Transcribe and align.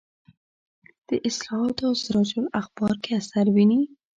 د 1.07 1.09
اصلاحاتو 1.27 1.83
او 1.89 1.93
سراج 2.03 2.29
الاخبار 2.41 2.95
کې 3.03 3.11
اثر 3.19 3.45
ویني. 3.55 3.81